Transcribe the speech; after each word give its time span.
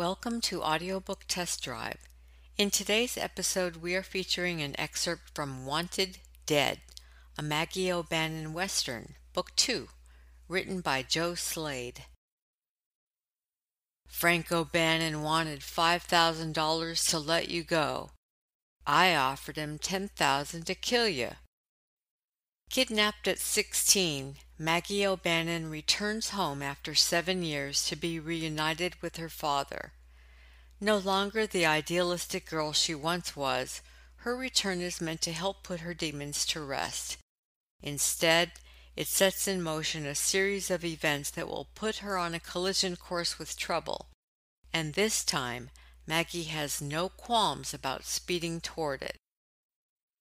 Welcome 0.00 0.40
to 0.48 0.62
Audiobook 0.62 1.24
Test 1.28 1.62
Drive. 1.62 2.08
In 2.56 2.70
today's 2.70 3.18
episode, 3.18 3.76
we 3.76 3.94
are 3.94 4.02
featuring 4.02 4.62
an 4.62 4.74
excerpt 4.80 5.28
from 5.34 5.66
Wanted 5.66 6.16
Dead, 6.46 6.80
a 7.36 7.42
Maggie 7.42 7.92
O'Bannen 7.92 8.54
Western, 8.54 9.16
Book 9.34 9.54
2, 9.56 9.88
written 10.48 10.80
by 10.80 11.02
Joe 11.02 11.34
Slade. 11.34 12.04
Frank 14.08 14.50
O'Bannen 14.50 15.20
wanted 15.20 15.60
$5,000 15.60 17.10
to 17.10 17.18
let 17.18 17.50
you 17.50 17.62
go. 17.62 18.12
I 18.86 19.14
offered 19.14 19.56
him 19.56 19.78
10000 19.78 20.64
to 20.64 20.74
kill 20.74 21.08
you. 21.08 21.32
Kidnapped 22.70 23.26
at 23.26 23.40
16, 23.40 24.36
Maggie 24.56 25.04
O'Bannen 25.04 25.68
returns 25.68 26.30
home 26.30 26.62
after 26.62 26.94
seven 26.94 27.42
years 27.42 27.84
to 27.86 27.96
be 27.96 28.20
reunited 28.20 28.94
with 29.02 29.16
her 29.16 29.28
father. 29.28 29.90
No 30.80 30.96
longer 30.96 31.48
the 31.48 31.66
idealistic 31.66 32.48
girl 32.48 32.72
she 32.72 32.94
once 32.94 33.34
was, 33.34 33.82
her 34.18 34.36
return 34.36 34.80
is 34.80 35.00
meant 35.00 35.20
to 35.22 35.32
help 35.32 35.64
put 35.64 35.80
her 35.80 35.94
demons 35.94 36.46
to 36.46 36.62
rest. 36.62 37.16
Instead, 37.82 38.52
it 38.94 39.08
sets 39.08 39.48
in 39.48 39.60
motion 39.60 40.06
a 40.06 40.14
series 40.14 40.70
of 40.70 40.84
events 40.84 41.30
that 41.30 41.48
will 41.48 41.66
put 41.74 41.96
her 41.96 42.16
on 42.16 42.34
a 42.34 42.40
collision 42.40 42.94
course 42.94 43.36
with 43.36 43.58
trouble. 43.58 44.06
And 44.72 44.94
this 44.94 45.24
time, 45.24 45.70
Maggie 46.06 46.44
has 46.44 46.80
no 46.80 47.08
qualms 47.08 47.74
about 47.74 48.04
speeding 48.04 48.60
toward 48.60 49.02
it. 49.02 49.16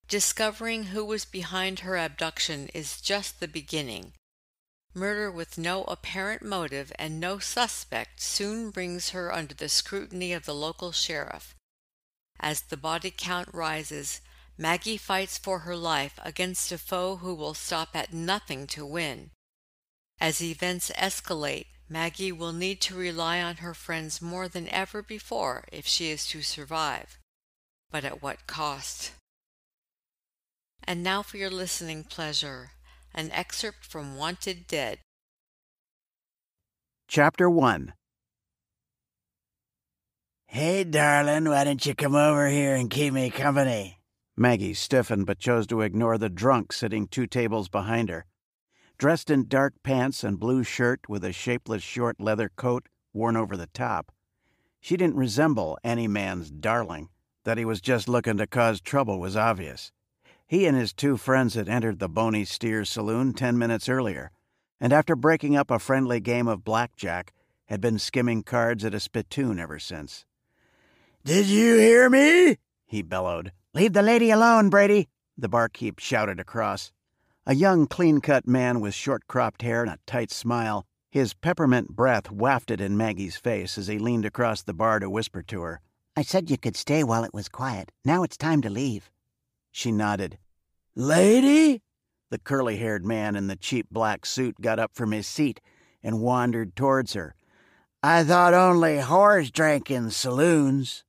Discovering 0.09 0.85
who 0.85 1.05
was 1.05 1.23
behind 1.23 1.81
her 1.81 1.95
abduction 1.95 2.69
is 2.73 2.99
just 2.99 3.39
the 3.39 3.47
beginning. 3.47 4.13
Murder 4.95 5.29
with 5.29 5.55
no 5.55 5.83
apparent 5.83 6.41
motive 6.41 6.91
and 6.97 7.19
no 7.19 7.37
suspect 7.37 8.19
soon 8.19 8.71
brings 8.71 9.09
her 9.09 9.31
under 9.31 9.53
the 9.53 9.69
scrutiny 9.69 10.33
of 10.33 10.45
the 10.45 10.55
local 10.55 10.91
sheriff. 10.91 11.53
As 12.39 12.61
the 12.61 12.75
body 12.75 13.13
count 13.15 13.49
rises, 13.53 14.21
Maggie 14.57 14.97
fights 14.97 15.37
for 15.37 15.59
her 15.59 15.75
life 15.75 16.19
against 16.23 16.71
a 16.71 16.79
foe 16.79 17.17
who 17.17 17.35
will 17.35 17.53
stop 17.53 17.89
at 17.95 18.11
nothing 18.11 18.65
to 18.65 18.83
win. 18.83 19.29
As 20.19 20.41
events 20.41 20.89
escalate, 20.97 21.67
Maggie 21.87 22.31
will 22.31 22.51
need 22.51 22.81
to 22.81 22.95
rely 22.95 23.43
on 23.43 23.57
her 23.57 23.75
friends 23.75 24.23
more 24.23 24.47
than 24.47 24.69
ever 24.69 25.03
before 25.03 25.65
if 25.71 25.85
she 25.85 26.09
is 26.09 26.25
to 26.29 26.41
survive. 26.41 27.19
But 27.91 28.03
at 28.03 28.23
what 28.23 28.47
cost? 28.47 29.11
And 30.83 31.03
now 31.03 31.21
for 31.21 31.37
your 31.37 31.49
listening 31.49 32.03
pleasure 32.03 32.71
an 33.13 33.31
excerpt 33.31 33.85
from 33.85 34.15
Wanted 34.15 34.67
Dead. 34.67 34.99
Chapter 37.07 37.49
1 37.49 37.93
Hey, 40.47 40.83
darling, 40.83 41.49
why 41.49 41.63
don't 41.63 41.85
you 41.85 41.93
come 41.93 42.15
over 42.15 42.47
here 42.47 42.75
and 42.75 42.89
keep 42.89 43.13
me 43.13 43.29
company? 43.29 43.99
Maggie 44.35 44.73
stiffened 44.73 45.25
but 45.25 45.39
chose 45.39 45.67
to 45.67 45.81
ignore 45.81 46.17
the 46.17 46.29
drunk 46.29 46.71
sitting 46.71 47.07
two 47.07 47.27
tables 47.27 47.69
behind 47.69 48.09
her. 48.09 48.25
Dressed 48.97 49.29
in 49.29 49.47
dark 49.47 49.73
pants 49.83 50.23
and 50.23 50.39
blue 50.39 50.63
shirt 50.63 51.01
with 51.07 51.23
a 51.23 51.31
shapeless 51.31 51.83
short 51.83 52.19
leather 52.19 52.49
coat 52.55 52.87
worn 53.13 53.37
over 53.37 53.55
the 53.55 53.67
top, 53.67 54.11
she 54.79 54.97
didn't 54.97 55.17
resemble 55.17 55.77
any 55.83 56.07
man's 56.07 56.49
darling. 56.49 57.09
That 57.43 57.57
he 57.57 57.65
was 57.65 57.81
just 57.81 58.07
looking 58.07 58.37
to 58.37 58.47
cause 58.47 58.81
trouble 58.81 59.19
was 59.19 59.35
obvious. 59.35 59.91
He 60.49 60.65
and 60.65 60.75
his 60.75 60.93
two 60.93 61.15
friends 61.15 61.53
had 61.53 61.69
entered 61.69 61.99
the 61.99 62.09
Bony 62.09 62.43
Steer 62.43 62.83
saloon 62.83 63.33
ten 63.33 63.55
minutes 63.55 63.87
earlier, 63.87 64.31
and 64.81 64.91
after 64.91 65.15
breaking 65.15 65.55
up 65.55 65.69
a 65.69 65.77
friendly 65.77 66.19
game 66.19 66.47
of 66.47 66.63
blackjack, 66.63 67.33
had 67.67 67.79
been 67.79 67.99
skimming 67.99 68.41
cards 68.41 68.83
at 68.83 68.95
a 68.95 68.99
spittoon 68.99 69.59
ever 69.59 69.77
since. 69.77 70.25
Did 71.23 71.45
you 71.45 71.77
hear 71.77 72.09
me? 72.09 72.57
he 72.87 73.03
bellowed. 73.03 73.51
Leave 73.75 73.93
the 73.93 74.01
lady 74.01 74.31
alone, 74.31 74.71
Brady, 74.71 75.07
the 75.37 75.47
barkeep 75.47 75.99
shouted 75.99 76.39
across. 76.39 76.91
A 77.45 77.53
young, 77.53 77.85
clean 77.85 78.19
cut 78.19 78.47
man 78.47 78.81
with 78.81 78.95
short 78.95 79.27
cropped 79.27 79.61
hair 79.61 79.83
and 79.83 79.91
a 79.91 79.99
tight 80.07 80.31
smile, 80.31 80.83
his 81.11 81.35
peppermint 81.35 81.89
breath 81.89 82.31
wafted 82.31 82.81
in 82.81 82.97
Maggie's 82.97 83.37
face 83.37 83.77
as 83.77 83.85
he 83.85 83.99
leaned 83.99 84.25
across 84.25 84.63
the 84.63 84.73
bar 84.73 84.97
to 84.97 85.11
whisper 85.11 85.43
to 85.43 85.61
her. 85.61 85.81
I 86.17 86.23
said 86.23 86.49
you 86.49 86.57
could 86.57 86.75
stay 86.75 87.03
while 87.03 87.23
it 87.23 87.35
was 87.35 87.49
quiet. 87.49 87.91
Now 88.03 88.23
it's 88.23 88.35
time 88.35 88.63
to 88.63 88.69
leave. 88.71 89.11
She 89.79 89.93
nodded. 89.93 90.37
Lady? 90.93 91.81
The 92.31 92.37
curly 92.37 92.75
haired 92.75 93.05
man 93.05 93.37
in 93.37 93.47
the 93.47 93.55
cheap 93.55 93.87
black 93.89 94.25
suit 94.25 94.59
got 94.59 94.77
up 94.77 94.93
from 94.93 95.13
his 95.13 95.25
seat 95.25 95.61
and 96.03 96.19
wandered 96.19 96.75
towards 96.75 97.13
her. 97.13 97.33
I 98.03 98.25
thought 98.25 98.53
only 98.53 98.97
whores 98.97 99.49
drank 99.49 99.89
in 99.89 100.11
saloons. 100.11 101.05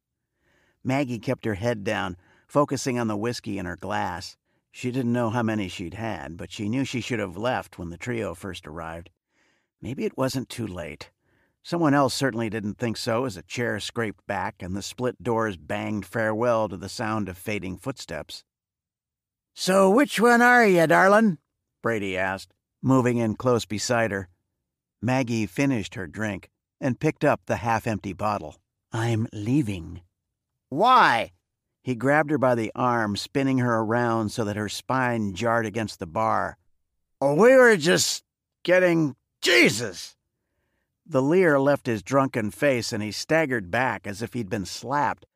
Maggie 0.84 1.18
kept 1.18 1.46
her 1.46 1.54
head 1.54 1.82
down, 1.82 2.16
focusing 2.46 2.96
on 2.96 3.08
the 3.08 3.16
whiskey 3.16 3.58
in 3.58 3.66
her 3.66 3.74
glass. 3.74 4.36
She 4.70 4.92
didn't 4.92 5.12
know 5.12 5.30
how 5.30 5.42
many 5.42 5.66
she'd 5.66 5.94
had, 5.94 6.36
but 6.36 6.52
she 6.52 6.68
knew 6.68 6.84
she 6.84 7.00
should 7.00 7.18
have 7.18 7.36
left 7.36 7.76
when 7.76 7.90
the 7.90 7.98
trio 7.98 8.36
first 8.36 8.68
arrived. 8.68 9.10
Maybe 9.82 10.04
it 10.04 10.16
wasn't 10.16 10.48
too 10.48 10.68
late. 10.68 11.10
Someone 11.64 11.92
else 11.92 12.14
certainly 12.14 12.48
didn't 12.48 12.78
think 12.78 12.98
so 12.98 13.24
as 13.24 13.36
a 13.36 13.42
chair 13.42 13.80
scraped 13.80 14.24
back 14.28 14.62
and 14.62 14.76
the 14.76 14.80
split 14.80 15.20
doors 15.20 15.56
banged 15.56 16.06
farewell 16.06 16.68
to 16.68 16.76
the 16.76 16.88
sound 16.88 17.28
of 17.28 17.36
fading 17.36 17.76
footsteps. 17.76 18.44
So 19.54 19.90
which 19.90 20.20
one 20.20 20.42
are 20.42 20.66
you, 20.66 20.86
darlin'? 20.86 21.38
Brady 21.82 22.16
asked, 22.16 22.52
moving 22.82 23.18
in 23.18 23.34
close 23.34 23.64
beside 23.64 24.10
her. 24.10 24.28
Maggie 25.02 25.46
finished 25.46 25.94
her 25.94 26.06
drink 26.06 26.50
and 26.80 27.00
picked 27.00 27.24
up 27.24 27.42
the 27.46 27.56
half 27.56 27.86
empty 27.86 28.12
bottle. 28.12 28.56
I'm 28.92 29.26
leaving. 29.32 30.02
Why? 30.68 31.32
He 31.82 31.94
grabbed 31.94 32.30
her 32.30 32.38
by 32.38 32.54
the 32.54 32.72
arm, 32.74 33.16
spinning 33.16 33.58
her 33.58 33.78
around 33.78 34.30
so 34.30 34.44
that 34.44 34.56
her 34.56 34.68
spine 34.68 35.34
jarred 35.34 35.66
against 35.66 35.98
the 35.98 36.06
bar. 36.06 36.58
Oh, 37.20 37.34
we 37.34 37.54
were 37.56 37.76
just 37.76 38.24
getting. 38.62 39.16
Jesus! 39.40 40.16
The 41.06 41.22
leer 41.22 41.58
left 41.58 41.86
his 41.86 42.02
drunken 42.02 42.50
face 42.50 42.92
and 42.92 43.02
he 43.02 43.10
staggered 43.10 43.70
back 43.70 44.06
as 44.06 44.22
if 44.22 44.34
he'd 44.34 44.50
been 44.50 44.66
slapped. 44.66 45.26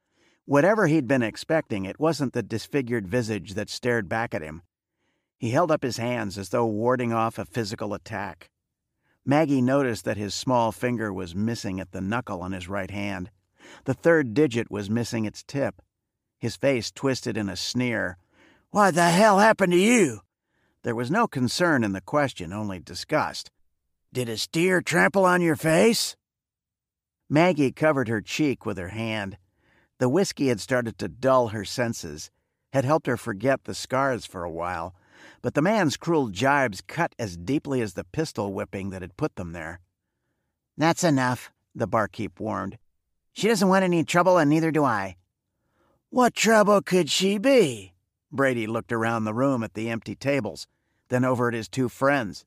Whatever 0.47 0.87
he'd 0.87 1.09
been 1.09 1.23
expecting, 1.23 1.87
it 1.87 1.99
wasn't 1.99 2.35
the 2.35 2.43
disfigured 2.43 3.09
visage 3.09 3.55
that 3.55 3.71
stared 3.71 4.09
back 4.09 4.35
at 4.35 4.43
him. 4.43 4.63
He 5.39 5.51
held 5.51 5.71
up 5.71 5.83
his 5.83 5.97
hands 5.97 6.37
as 6.37 6.51
though 6.51 6.67
warding 6.67 7.13
off 7.13 7.39
a 7.39 7.47
physical 7.47 7.95
attack. 7.95 8.51
Maggie 9.25 9.63
noticed 9.63 10.05
that 10.05 10.19
his 10.19 10.35
small 10.35 10.71
finger 10.71 11.13
was 11.13 11.35
missing 11.35 11.81
at 11.81 11.93
the 11.93 12.03
knuckle 12.03 12.43
on 12.43 12.53
his 12.53 12.69
right 12.69 12.91
hand. 12.91 13.31
The 13.85 13.95
third 13.95 14.35
digit 14.35 14.71
was 14.71 14.91
missing 14.91 15.25
its 15.25 15.43
tip. 15.43 15.81
His 16.39 16.57
face 16.57 16.91
twisted 16.91 17.39
in 17.39 17.49
a 17.49 17.57
sneer. 17.57 18.19
What 18.71 18.95
the 18.95 19.09
hell 19.09 19.39
happened 19.39 19.73
to 19.73 19.79
you? 19.79 20.21
There 20.83 20.95
was 20.95 21.11
no 21.11 21.27
concern 21.27 21.83
in 21.83 21.93
the 21.93 22.03
question, 22.03 22.53
only 22.53 22.81
disgust. 22.81 23.51
Did 24.13 24.29
a 24.29 24.37
steer 24.37 24.83
trample 24.83 25.25
on 25.25 25.41
your 25.41 25.57
face? 25.57 26.17
Maggie 27.31 27.73
covered 27.73 28.09
her 28.09 28.21
cheek 28.21 28.67
with 28.67 28.77
her 28.77 28.89
hand. 28.89 29.39
The 29.99 30.09
whiskey 30.09 30.49
had 30.49 30.61
started 30.61 30.99
to 30.99 31.09
dull 31.09 31.49
her 31.49 31.65
senses, 31.65 32.31
had 32.73 32.85
helped 32.85 33.07
her 33.07 33.17
forget 33.17 33.65
the 33.65 33.75
scars 33.75 34.27
for 34.27 34.45
a 34.45 34.51
while, 34.51 34.95
but 35.43 35.55
the 35.55 35.63
man's 35.63 35.97
cruel 35.97 36.29
jibes 36.29 36.81
cut 36.81 37.15
as 37.19 37.37
deeply 37.37 37.81
as 37.81 37.95
the 37.95 38.05
pistol 38.05 38.53
whipping 38.53 38.91
that 38.91 39.03
had 39.03 39.17
put 39.17 39.37
them 39.37 39.53
there. 39.53 39.81
That's 40.77 41.05
enough, 41.05 41.53
the 41.75 41.87
barkeep 41.87 42.41
warned. 42.41 42.79
She 43.33 43.49
doesn't 43.49 43.69
want 43.69 43.85
any 43.85 44.05
trouble, 44.05 44.39
and 44.39 44.51
neither 44.51 44.71
do 44.71 44.85
I. 44.85 45.17
What 46.11 46.35
trouble 46.35 46.83
could 46.83 47.11
she 47.11 47.39
be? 47.39 47.95
Brady 48.31 48.67
looked 48.67 48.93
around 48.93 49.25
the 49.25 49.35
room 49.35 49.63
at 49.63 49.75
the 49.75 49.89
empty 49.91 50.15
tables, 50.17 50.67
then 51.09 51.25
over 51.25 51.49
at 51.49 51.55
his 51.55 51.69
two 51.69 51.89
friends. 51.89 52.45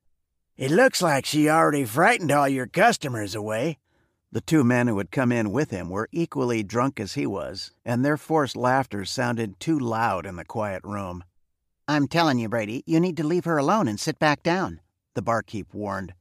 It 0.57 0.71
looks 0.71 1.01
like 1.01 1.25
she 1.25 1.49
already 1.49 1.85
frightened 1.85 2.31
all 2.31 2.49
your 2.49 2.67
customers 2.67 3.35
away. 3.35 3.77
The 4.31 4.41
two 4.41 4.63
men 4.63 4.87
who 4.87 4.97
had 4.97 5.11
come 5.11 5.31
in 5.31 5.51
with 5.51 5.71
him 5.71 5.89
were 5.89 6.09
equally 6.11 6.61
drunk 6.61 6.99
as 6.99 7.13
he 7.13 7.25
was, 7.25 7.71
and 7.85 8.03
their 8.03 8.17
forced 8.17 8.57
laughter 8.57 9.05
sounded 9.05 9.59
too 9.59 9.79
loud 9.79 10.25
in 10.25 10.35
the 10.35 10.43
quiet 10.43 10.83
room. 10.83 11.23
I'm 11.87 12.07
telling 12.07 12.37
you, 12.37 12.49
Brady, 12.49 12.83
you 12.85 12.99
need 12.99 13.15
to 13.17 13.23
leave 13.25 13.45
her 13.45 13.57
alone 13.57 13.87
and 13.87 13.97
sit 13.97 14.19
back 14.19 14.43
down, 14.43 14.81
the 15.13 15.21
barkeep 15.21 15.73
warned. 15.73 16.13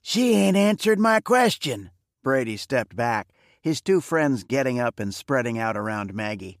She 0.00 0.34
ain't 0.34 0.56
answered 0.56 0.98
my 0.98 1.20
question. 1.20 1.90
Brady 2.22 2.56
stepped 2.56 2.96
back, 2.96 3.28
his 3.60 3.82
two 3.82 4.00
friends 4.00 4.44
getting 4.44 4.80
up 4.80 4.98
and 4.98 5.14
spreading 5.14 5.58
out 5.58 5.76
around 5.76 6.14
Maggie. 6.14 6.58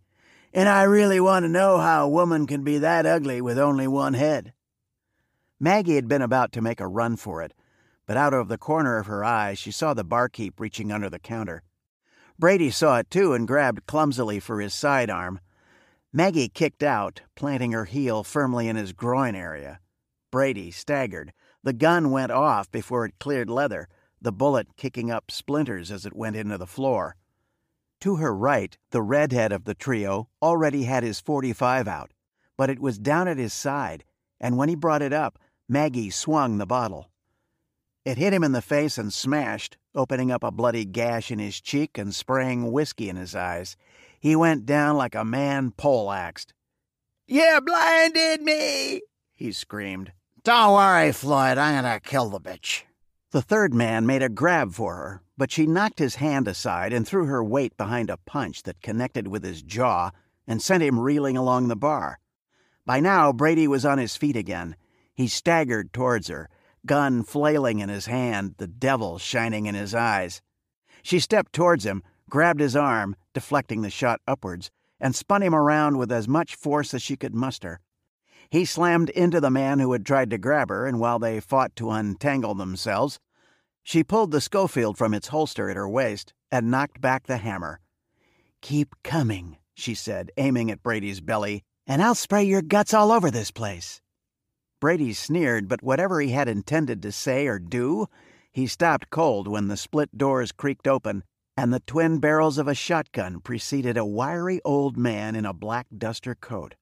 And 0.52 0.68
I 0.68 0.82
really 0.82 1.20
want 1.20 1.44
to 1.44 1.48
know 1.48 1.78
how 1.78 2.04
a 2.04 2.10
woman 2.10 2.46
can 2.46 2.62
be 2.62 2.76
that 2.78 3.06
ugly 3.06 3.40
with 3.40 3.58
only 3.58 3.88
one 3.88 4.14
head. 4.14 4.52
Maggie 5.58 5.94
had 5.94 6.08
been 6.08 6.22
about 6.22 6.52
to 6.52 6.60
make 6.60 6.80
a 6.80 6.86
run 6.86 7.16
for 7.16 7.40
it, 7.40 7.54
but 8.06 8.16
out 8.16 8.32
of 8.32 8.48
the 8.48 8.58
corner 8.58 8.98
of 8.98 9.06
her 9.06 9.24
eye 9.24 9.54
she 9.54 9.70
saw 9.70 9.92
the 9.92 10.04
barkeep 10.04 10.60
reaching 10.60 10.92
under 10.92 11.10
the 11.10 11.18
counter. 11.18 11.62
Brady 12.38 12.70
saw 12.70 12.98
it 12.98 13.10
too 13.10 13.32
and 13.32 13.48
grabbed 13.48 13.86
clumsily 13.86 14.40
for 14.40 14.60
his 14.60 14.74
sidearm. 14.74 15.40
Maggie 16.12 16.48
kicked 16.48 16.82
out, 16.82 17.22
planting 17.34 17.72
her 17.72 17.86
heel 17.86 18.22
firmly 18.22 18.68
in 18.68 18.76
his 18.76 18.92
groin 18.92 19.34
area. 19.34 19.80
Brady 20.30 20.70
staggered. 20.70 21.32
The 21.62 21.72
gun 21.72 22.10
went 22.10 22.30
off 22.30 22.70
before 22.70 23.04
it 23.06 23.18
cleared 23.18 23.50
leather, 23.50 23.88
the 24.20 24.32
bullet 24.32 24.76
kicking 24.76 25.10
up 25.10 25.30
splinters 25.30 25.90
as 25.90 26.06
it 26.06 26.16
went 26.16 26.36
into 26.36 26.58
the 26.58 26.66
floor. 26.66 27.16
To 28.00 28.16
her 28.16 28.34
right, 28.34 28.76
the 28.90 29.02
redhead 29.02 29.52
of 29.52 29.64
the 29.64 29.74
trio 29.74 30.28
already 30.42 30.84
had 30.84 31.02
his 31.02 31.20
45 31.20 31.88
out, 31.88 32.12
but 32.56 32.70
it 32.70 32.80
was 32.80 32.98
down 32.98 33.28
at 33.28 33.38
his 33.38 33.52
side, 33.52 34.04
and 34.38 34.56
when 34.56 34.68
he 34.68 34.74
brought 34.74 35.02
it 35.02 35.12
up, 35.12 35.38
Maggie 35.68 36.10
swung 36.10 36.58
the 36.58 36.66
bottle. 36.66 37.10
It 38.06 38.18
hit 38.18 38.32
him 38.32 38.44
in 38.44 38.52
the 38.52 38.62
face 38.62 38.98
and 38.98 39.12
smashed, 39.12 39.78
opening 39.92 40.30
up 40.30 40.44
a 40.44 40.52
bloody 40.52 40.84
gash 40.84 41.32
in 41.32 41.40
his 41.40 41.60
cheek 41.60 41.98
and 41.98 42.14
spraying 42.14 42.70
whiskey 42.70 43.08
in 43.08 43.16
his 43.16 43.34
eyes. 43.34 43.76
He 44.20 44.36
went 44.36 44.64
down 44.64 44.96
like 44.96 45.16
a 45.16 45.24
man 45.24 45.72
poleaxed. 45.72 46.54
You 47.26 47.60
blinded 47.66 48.42
me! 48.42 49.02
he 49.32 49.50
screamed. 49.50 50.12
Don't 50.44 50.74
worry, 50.74 51.10
Floyd, 51.10 51.58
I'm 51.58 51.82
gonna 51.82 51.98
kill 51.98 52.30
the 52.30 52.38
bitch. 52.38 52.84
The 53.32 53.42
third 53.42 53.74
man 53.74 54.06
made 54.06 54.22
a 54.22 54.28
grab 54.28 54.72
for 54.72 54.94
her, 54.94 55.22
but 55.36 55.50
she 55.50 55.66
knocked 55.66 55.98
his 55.98 56.14
hand 56.14 56.46
aside 56.46 56.92
and 56.92 57.04
threw 57.04 57.24
her 57.26 57.42
weight 57.42 57.76
behind 57.76 58.08
a 58.08 58.18
punch 58.18 58.62
that 58.62 58.82
connected 58.82 59.26
with 59.26 59.42
his 59.42 59.62
jaw 59.62 60.12
and 60.46 60.62
sent 60.62 60.84
him 60.84 61.00
reeling 61.00 61.36
along 61.36 61.66
the 61.66 61.74
bar. 61.74 62.20
By 62.84 63.00
now, 63.00 63.32
Brady 63.32 63.66
was 63.66 63.84
on 63.84 63.98
his 63.98 64.14
feet 64.14 64.36
again. 64.36 64.76
He 65.12 65.26
staggered 65.26 65.92
towards 65.92 66.28
her, 66.28 66.48
gun 66.86 67.22
flailing 67.22 67.80
in 67.80 67.88
his 67.88 68.06
hand, 68.06 68.54
the 68.58 68.66
devil 68.66 69.18
shining 69.18 69.66
in 69.66 69.74
his 69.74 69.94
eyes. 69.94 70.40
She 71.02 71.20
stepped 71.20 71.52
towards 71.52 71.84
him, 71.84 72.02
grabbed 72.30 72.60
his 72.60 72.76
arm, 72.76 73.16
deflecting 73.34 73.82
the 73.82 73.90
shot 73.90 74.20
upwards, 74.26 74.70
and 75.00 75.14
spun 75.14 75.42
him 75.42 75.54
around 75.54 75.98
with 75.98 76.10
as 76.10 76.26
much 76.26 76.54
force 76.54 76.94
as 76.94 77.02
she 77.02 77.16
could 77.16 77.34
muster. 77.34 77.80
He 78.50 78.64
slammed 78.64 79.10
into 79.10 79.40
the 79.40 79.50
man 79.50 79.78
who 79.78 79.92
had 79.92 80.06
tried 80.06 80.30
to 80.30 80.38
grab 80.38 80.68
her, 80.68 80.86
and 80.86 81.00
while 81.00 81.18
they 81.18 81.40
fought 81.40 81.74
to 81.76 81.90
untangle 81.90 82.54
themselves, 82.54 83.18
she 83.82 84.02
pulled 84.02 84.30
the 84.30 84.40
Schofield 84.40 84.98
from 84.98 85.14
its 85.14 85.28
holster 85.28 85.70
at 85.70 85.76
her 85.76 85.88
waist 85.88 86.32
and 86.50 86.70
knocked 86.70 87.00
back 87.00 87.26
the 87.26 87.38
hammer. 87.38 87.80
Keep 88.60 88.94
coming, 89.04 89.58
she 89.74 89.94
said, 89.94 90.30
aiming 90.36 90.70
at 90.70 90.82
Brady's 90.82 91.20
belly, 91.20 91.62
and 91.86 92.02
I'll 92.02 92.14
spray 92.14 92.44
your 92.44 92.62
guts 92.62 92.94
all 92.94 93.12
over 93.12 93.30
this 93.30 93.50
place. 93.50 94.00
Brady 94.86 95.14
sneered, 95.14 95.66
but 95.66 95.82
whatever 95.82 96.20
he 96.20 96.28
had 96.30 96.46
intended 96.46 97.02
to 97.02 97.10
say 97.10 97.48
or 97.48 97.58
do, 97.58 98.06
he 98.52 98.68
stopped 98.68 99.10
cold 99.10 99.48
when 99.48 99.66
the 99.66 99.76
split 99.76 100.16
doors 100.16 100.52
creaked 100.52 100.86
open 100.86 101.24
and 101.56 101.72
the 101.72 101.80
twin 101.80 102.20
barrels 102.20 102.56
of 102.56 102.68
a 102.68 102.74
shotgun 102.76 103.40
preceded 103.40 103.96
a 103.96 104.04
wiry 104.04 104.60
old 104.64 104.96
man 104.96 105.34
in 105.34 105.44
a 105.44 105.52
black 105.52 105.88
duster 105.98 106.36
coat. 106.36 106.76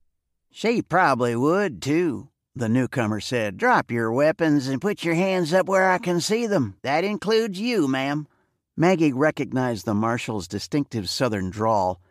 She 0.51 0.83
probably 0.83 1.35
would, 1.35 1.81
too, 1.81 2.29
the 2.55 2.69
newcomer 2.69 3.21
said. 3.21 3.57
Drop 3.57 3.91
your 3.91 4.13
weapons 4.13 4.69
and 4.69 4.83
put 4.83 5.03
your 5.03 5.15
hands 5.15 5.55
up 5.55 5.67
where 5.67 5.91
I 5.91 5.97
can 5.97 6.21
see 6.21 6.47
them. 6.47 6.77
That 6.83 7.05
includes 7.05 7.59
you, 7.59 7.89
ma'am. 7.89 8.29
Maggie 8.77 9.15
recognized 9.15 9.87
the 9.87 9.95
marshal's 9.95 10.47
distinctive 10.47 11.09
southern 11.09 11.49
drawl. 11.49 12.03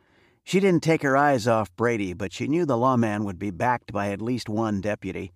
She 0.43 0.59
didn't 0.59 0.81
take 0.81 1.03
her 1.03 1.15
eyes 1.15 1.47
off 1.47 1.75
Brady, 1.75 2.13
but 2.13 2.33
she 2.33 2.47
knew 2.47 2.65
the 2.65 2.79
lawman 2.79 3.25
would 3.25 3.37
be 3.37 3.51
backed 3.51 3.93
by 3.93 4.09
at 4.09 4.23
least 4.23 4.49
one 4.49 4.81
deputy. 4.81 5.33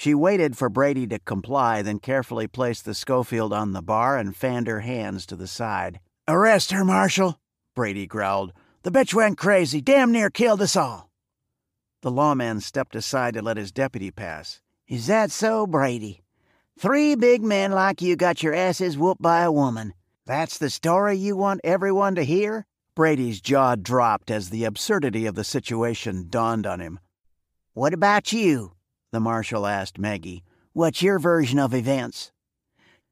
She 0.00 0.14
waited 0.14 0.56
for 0.56 0.70
Brady 0.70 1.06
to 1.08 1.18
comply, 1.18 1.82
then 1.82 1.98
carefully 1.98 2.48
placed 2.48 2.86
the 2.86 2.94
Schofield 2.94 3.52
on 3.52 3.72
the 3.72 3.82
bar 3.82 4.16
and 4.16 4.34
fanned 4.34 4.66
her 4.66 4.80
hands 4.80 5.26
to 5.26 5.36
the 5.36 5.46
side. 5.46 6.00
Arrest 6.26 6.70
her, 6.70 6.86
Marshal, 6.86 7.38
Brady 7.74 8.06
growled. 8.06 8.54
The 8.82 8.90
bitch 8.90 9.12
went 9.12 9.36
crazy, 9.36 9.82
damn 9.82 10.10
near 10.10 10.30
killed 10.30 10.62
us 10.62 10.74
all. 10.74 11.10
The 12.00 12.10
lawman 12.10 12.62
stepped 12.62 12.96
aside 12.96 13.34
to 13.34 13.42
let 13.42 13.58
his 13.58 13.72
deputy 13.72 14.10
pass. 14.10 14.62
Is 14.88 15.06
that 15.08 15.30
so, 15.30 15.66
Brady? 15.66 16.22
Three 16.78 17.14
big 17.14 17.42
men 17.42 17.70
like 17.70 18.00
you 18.00 18.16
got 18.16 18.42
your 18.42 18.54
asses 18.54 18.96
whooped 18.96 19.20
by 19.20 19.42
a 19.42 19.52
woman. 19.52 19.92
That's 20.24 20.56
the 20.56 20.70
story 20.70 21.18
you 21.18 21.36
want 21.36 21.60
everyone 21.62 22.14
to 22.14 22.24
hear? 22.24 22.64
Brady's 22.94 23.42
jaw 23.42 23.74
dropped 23.74 24.30
as 24.30 24.48
the 24.48 24.64
absurdity 24.64 25.26
of 25.26 25.34
the 25.34 25.44
situation 25.44 26.28
dawned 26.30 26.66
on 26.66 26.80
him. 26.80 27.00
What 27.74 27.92
about 27.92 28.32
you? 28.32 28.72
The 29.12 29.20
marshal 29.20 29.66
asked 29.66 29.98
Maggie. 29.98 30.44
What's 30.72 31.02
your 31.02 31.18
version 31.18 31.58
of 31.58 31.74
events? 31.74 32.30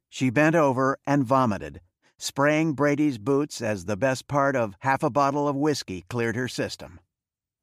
She 0.08 0.30
bent 0.30 0.54
over 0.54 0.98
and 1.06 1.24
vomited, 1.24 1.80
spraying 2.16 2.74
Brady's 2.74 3.18
boots 3.18 3.60
as 3.60 3.84
the 3.84 3.96
best 3.96 4.28
part 4.28 4.54
of 4.54 4.76
half 4.80 5.02
a 5.02 5.10
bottle 5.10 5.48
of 5.48 5.56
whiskey 5.56 6.04
cleared 6.08 6.36
her 6.36 6.48
system. 6.48 7.00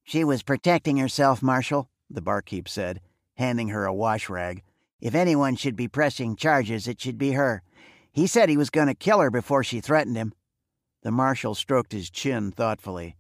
She 0.04 0.24
was 0.24 0.44
protecting 0.44 0.98
herself, 0.98 1.42
Marshal, 1.42 1.90
the 2.10 2.22
barkeep 2.22 2.68
said, 2.68 3.02
handing 3.36 3.70
her 3.70 3.86
a 3.86 3.94
wash 3.94 4.30
rag. 4.30 4.64
If 5.00 5.16
anyone 5.16 5.56
should 5.56 5.76
be 5.76 5.88
pressing 5.88 6.36
charges, 6.36 6.88
it 6.88 7.02
should 7.02 7.18
be 7.18 7.32
her. 7.32 7.64
He 8.12 8.28
said 8.28 8.50
he 8.50 8.58
was 8.58 8.70
going 8.70 8.88
to 8.88 8.94
kill 8.94 9.20
her 9.20 9.32
before 9.32 9.64
she 9.64 9.82
threatened 9.82 10.16
him. 10.16 10.34
The 11.04 11.12
marshal 11.12 11.56
stroked 11.56 11.92
his 11.92 12.10
chin 12.10 12.52
thoughtfully. 12.52 13.16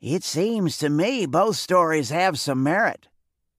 It 0.00 0.22
seems 0.22 0.78
to 0.78 0.88
me 0.88 1.26
both 1.26 1.56
stories 1.56 2.10
have 2.10 2.38
some 2.38 2.62
merit. 2.62 3.08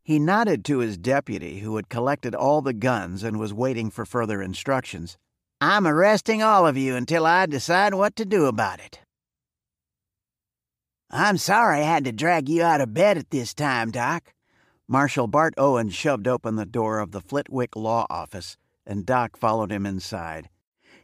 He 0.05 0.19
nodded 0.19 0.63
to 0.65 0.77
his 0.77 0.99
deputy, 0.99 1.61
who 1.61 1.75
had 1.77 1.89
collected 1.89 2.35
all 2.35 2.61
the 2.61 2.73
guns 2.73 3.23
and 3.23 3.39
was 3.39 3.51
waiting 3.51 3.89
for 3.89 4.05
further 4.05 4.39
instructions. 4.39 5.17
I'm 5.59 5.87
arresting 5.87 6.43
all 6.43 6.67
of 6.67 6.77
you 6.77 6.95
until 6.95 7.25
I 7.25 7.47
decide 7.47 7.95
what 7.95 8.15
to 8.17 8.23
do 8.23 8.45
about 8.45 8.79
it. 8.79 8.99
I'm 11.09 11.39
sorry 11.39 11.79
I 11.79 11.85
had 11.85 12.05
to 12.05 12.11
drag 12.11 12.47
you 12.47 12.61
out 12.61 12.81
of 12.81 12.93
bed 12.93 13.17
at 13.17 13.31
this 13.31 13.55
time, 13.55 13.89
Doc. 13.89 14.31
Marshal 14.87 15.25
Bart 15.25 15.55
Owen 15.57 15.89
shoved 15.89 16.27
open 16.27 16.55
the 16.55 16.67
door 16.67 16.99
of 16.99 17.11
the 17.11 17.21
Flitwick 17.21 17.75
Law 17.75 18.05
Office, 18.07 18.57
and 18.85 19.07
Doc 19.07 19.35
followed 19.35 19.71
him 19.71 19.87
inside. 19.87 20.49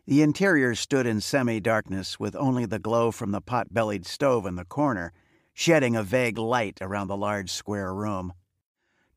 The 0.06 0.22
interior 0.22 0.76
stood 0.76 1.08
in 1.08 1.22
semi 1.22 1.60
darkness, 1.60 2.20
with 2.20 2.36
only 2.36 2.68
the 2.68 2.78
glow 2.78 3.10
from 3.10 3.32
the 3.32 3.42
pot 3.42 3.74
bellied 3.74 4.06
stove 4.06 4.46
in 4.46 4.58
the 4.58 4.66
corner, 4.66 5.12
shedding 5.56 5.96
a 5.96 6.04
vague 6.04 6.38
light 6.38 6.78
around 6.82 7.08
the 7.08 7.18
large 7.18 7.52
square 7.52 7.92
room. 7.92 8.34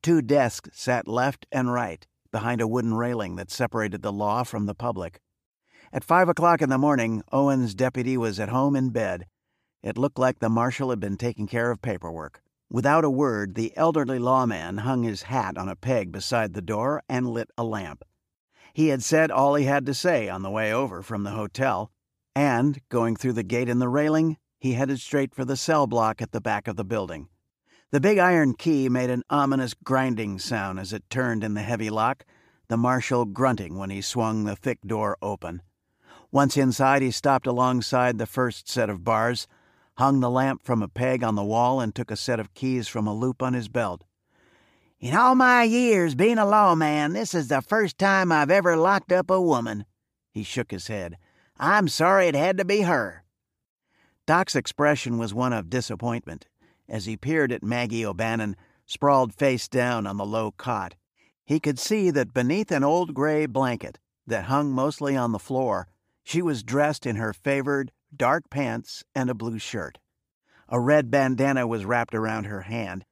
Two 0.05 0.21
desks 0.21 0.69
sat 0.75 1.09
left 1.09 1.47
and 1.51 1.73
right, 1.73 2.07
behind 2.31 2.61
a 2.61 2.69
wooden 2.69 2.93
railing 2.93 3.37
that 3.37 3.51
separated 3.51 4.03
the 4.03 4.13
law 4.13 4.43
from 4.43 4.67
the 4.67 4.75
public. 4.75 5.19
At 5.95 6.05
five 6.05 6.29
o'clock 6.29 6.61
in 6.61 6.69
the 6.69 6.77
morning, 6.77 7.23
Owen's 7.33 7.75
deputy 7.75 8.19
was 8.19 8.39
at 8.39 8.51
home 8.51 8.77
in 8.77 8.91
bed. 8.91 9.25
It 9.83 9.97
looked 9.97 10.19
like 10.19 10.41
the 10.41 10.51
marshal 10.51 10.91
had 10.91 11.01
been 11.01 11.17
taking 11.17 11.47
care 11.47 11.71
of 11.71 11.81
paperwork. 11.81 12.43
Without 12.69 13.03
a 13.03 13.09
word, 13.09 13.55
the 13.55 13.75
elderly 13.79 14.19
lawman 14.19 14.77
hung 14.77 15.05
his 15.05 15.23
hat 15.23 15.57
on 15.57 15.71
a 15.71 15.75
peg 15.75 16.13
beside 16.13 16.53
the 16.53 16.61
door 16.61 17.03
and 17.09 17.31
lit 17.31 17.49
a 17.57 17.65
lamp. 17.65 18.05
He 18.75 18.89
had 18.89 19.03
said 19.03 19.31
all 19.31 19.55
he 19.55 19.65
had 19.65 19.87
to 19.87 19.95
say 19.95 20.29
on 20.29 20.43
the 20.43 20.51
way 20.51 20.71
over 20.71 21.01
from 21.01 21.23
the 21.23 21.31
hotel, 21.31 21.91
and, 22.37 22.79
going 22.91 23.17
through 23.17 23.33
the 23.33 23.43
gate 23.43 23.71
in 23.71 23.79
the 23.79 23.89
railing, 23.89 24.37
he 24.61 24.75
headed 24.75 25.01
straight 25.01 25.35
for 25.35 25.47
the 25.47 25.57
cell 25.57 25.87
block 25.87 26.21
at 26.21 26.33
the 26.33 26.43
back 26.43 26.69
of 26.69 26.77
the 26.77 26.85
building. 26.85 27.31
The 27.95 28.01
big 28.01 28.19
iron 28.19 28.55
key 28.55 28.89
made 28.89 29.09
an 29.09 29.23
ominous 29.31 29.73
grinding 29.73 30.41
sound 30.41 30.81
as 30.81 30.93
it 30.93 31.09
turned 31.09 31.45
in 31.45 31.55
the 31.55 31.63
heavy 31.63 31.91
lock, 31.91 32.25
the 32.67 32.77
marshal 32.77 33.25
grunting 33.25 33.79
when 33.79 33.91
he 33.91 34.01
swung 34.01 34.43
the 34.43 34.57
thick 34.57 34.81
door 34.85 35.17
open. 35.23 35.63
Once 36.33 36.57
inside, 36.57 37.03
he 37.03 37.13
stopped 37.13 37.47
alongside 37.47 38.19
the 38.19 38.27
first 38.27 38.69
set 38.69 38.91
of 38.91 39.05
bars, 39.05 39.47
hung 39.97 40.19
the 40.19 40.29
lamp 40.29 40.65
from 40.65 40.83
a 40.83 40.89
peg 40.89 41.23
on 41.23 41.37
the 41.37 41.45
wall, 41.45 41.81
and 41.81 41.95
took 41.95 42.11
a 42.11 42.17
set 42.17 42.41
of 42.41 42.53
keys 42.53 42.89
from 42.89 43.07
a 43.07 43.15
loop 43.15 43.41
on 43.41 43.55
his 43.55 43.69
belt. 43.69 44.03
In 44.99 45.15
all 45.15 45.37
my 45.37 45.63
years 45.63 46.17
being 46.17 46.39
a 46.39 46.45
lawman, 46.45 47.13
this 47.13 47.33
is 47.33 47.47
the 47.47 47.63
first 47.63 47.97
time 47.97 48.33
I've 48.33 48.51
ever 48.51 48.77
locked 48.77 49.13
up 49.13 49.31
a 49.31 49.41
woman. 49.41 49.85
He 50.33 50.43
shook 50.43 50.73
his 50.73 50.89
head. 50.89 51.17
I'm 51.61 51.87
sorry 51.87 52.27
it 52.27 52.35
had 52.35 52.59
to 52.59 52.65
be 52.65 52.81
her. 52.81 53.23
Doc's 54.27 54.57
expression 54.57 55.17
was 55.17 55.33
one 55.33 55.53
of 55.53 55.71
disappointment 55.71 56.49
as 56.89 57.07
he 57.07 57.17
peered 57.17 57.53
at 57.53 57.63
Maggie 57.63 58.05
O'Bannen, 58.05 58.57
sprawled 58.87 59.35
face 59.35 59.69
down 59.69 60.07
on 60.07 60.17
the 60.17 60.27
low 60.27 60.51
cot. 60.53 60.95
He 61.45 61.61
could 61.61 61.79
see 61.79 62.11
that 62.11 62.35
beneath 62.35 62.71
an 62.71 62.85
old 62.85 63.15
gray 63.15 63.47
blanket 63.47 63.99
that 64.27 64.45
hung 64.45 64.73
mostly 64.73 65.17
on 65.17 65.33
the 65.33 65.39
floor, 65.39 65.89
she 66.23 66.41
was 66.41 66.63
dressed 66.63 67.05
in 67.07 67.17
her 67.17 67.33
favored 67.33 67.93
dark 68.15 68.49
pants 68.51 69.05
and 69.15 69.29
a 69.29 69.35
blue 69.35 69.59
shirt. 69.59 69.99
A 70.69 70.81
red 70.81 71.11
bandana 71.11 71.67
was 71.67 71.85
wrapped 71.85 72.15
around 72.15 72.45
her 72.45 72.63
hand. 72.63 73.05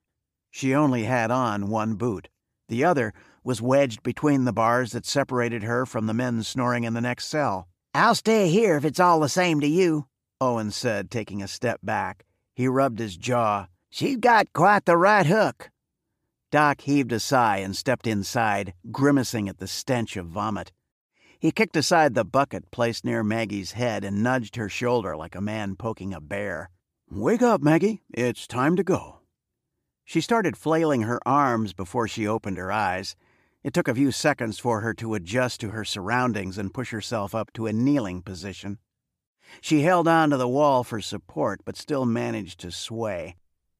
She 0.51 0.75
only 0.75 1.05
had 1.05 1.31
on 1.31 1.69
one 1.69 1.95
boot. 1.97 2.29
The 2.69 2.85
other 2.85 3.13
was 3.45 3.61
wedged 3.61 4.03
between 4.03 4.45
the 4.45 4.53
bars 4.53 4.93
that 4.93 5.05
separated 5.05 5.63
her 5.63 5.85
from 5.85 6.07
the 6.07 6.15
men 6.15 6.43
snoring 6.43 6.85
in 6.85 6.95
the 6.95 7.01
next 7.01 7.27
cell. 7.27 7.69
I'll 7.95 8.15
stay 8.15 8.49
here 8.49 8.77
if 8.77 8.85
it's 8.85 9.01
all 9.01 9.21
the 9.21 9.29
same 9.29 9.61
to 9.61 9.67
you, 9.67 10.07
Owen 10.41 10.71
said, 10.71 11.11
taking 11.11 11.43
a 11.43 11.49
step 11.49 11.81
back. 11.83 12.25
He 12.55 12.69
rubbed 12.69 12.99
his 12.99 13.17
jaw. 13.17 13.67
She's 13.91 14.17
got 14.17 14.53
quite 14.53 14.85
the 14.85 14.97
right 14.97 15.27
hook. 15.27 15.71
Doc 16.51 16.83
heaved 16.83 17.13
a 17.13 17.21
sigh 17.21 17.59
and 17.59 17.75
stepped 17.75 18.07
inside, 18.07 18.75
grimacing 18.91 19.49
at 19.49 19.59
the 19.59 19.67
stench 19.67 20.17
of 20.17 20.27
vomit. 20.27 20.73
He 21.39 21.51
kicked 21.51 21.77
aside 21.77 22.15
the 22.15 22.25
bucket 22.25 22.71
placed 22.71 23.05
near 23.05 23.25
Maggie's 23.25 23.73
head 23.73 24.05
and 24.05 24.23
nudged 24.23 24.57
her 24.57 24.69
shoulder 24.69 25.17
like 25.17 25.35
a 25.35 25.41
man 25.41 25.77
poking 25.77 26.13
a 26.13 26.21
bear. 26.21 26.71
Wake 27.11 27.43
up, 27.43 27.63
Maggie. 27.63 28.03
It's 28.13 28.47
time 28.47 28.77
to 28.77 28.85
go. 28.85 29.21
She 30.05 30.21
started 30.21 30.57
flailing 30.57 31.03
her 31.03 31.21
arms 31.27 31.73
before 31.73 32.07
she 32.07 32.27
opened 32.27 32.59
her 32.59 32.71
eyes. 32.71 33.17
It 33.63 33.73
took 33.73 33.89
a 33.89 33.95
few 33.95 34.13
seconds 34.13 34.59
for 34.59 34.81
her 34.81 34.93
to 34.95 35.15
adjust 35.15 35.61
to 35.61 35.71
her 35.71 35.85
surroundings 35.85 36.59
and 36.59 36.75
push 36.75 36.91
herself 36.91 37.35
up 37.35 37.53
to 37.55 37.67
a 37.67 37.73
kneeling 37.73 38.23
position. 38.23 38.79
She 39.61 39.83
held 39.83 40.09
on 40.09 40.31
to 40.31 40.37
the 40.37 40.49
wall 40.49 40.83
for 40.83 41.01
support, 41.01 41.61
but 41.65 41.77
still 41.77 42.07
managed 42.07 42.61
to 42.61 42.71
sway. 42.71 43.37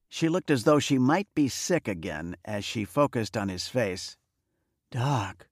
She 0.09 0.29
looked 0.29 0.51
as 0.51 0.65
though 0.65 0.79
she 0.79 0.99
might 0.99 1.29
be 1.35 1.49
sick 1.49 1.89
again 1.89 2.37
as 2.45 2.65
she 2.65 2.85
focused 2.85 3.37
on 3.37 3.49
his 3.49 3.69
face. 3.69 4.17
Doc, 4.91 5.47